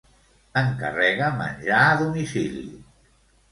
Encarrega 0.61 1.27
menjar 1.43 1.83
a 1.91 2.01
domicili. 2.01 2.67